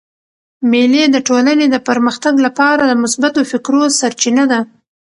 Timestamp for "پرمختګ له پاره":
1.87-2.83